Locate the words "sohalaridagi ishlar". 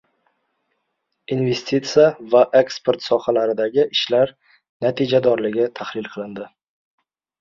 3.09-4.33